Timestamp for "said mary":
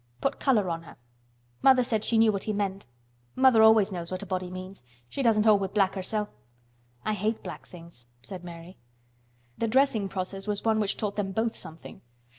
8.23-8.79